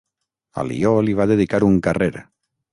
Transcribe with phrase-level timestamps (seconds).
[0.61, 2.13] Alió li va dedicar un carrer.